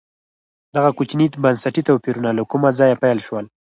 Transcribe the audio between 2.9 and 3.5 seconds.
پیل شول.